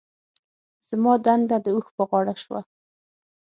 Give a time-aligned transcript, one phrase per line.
[0.89, 2.59] زما دنده د اوښ په غاړه شوه.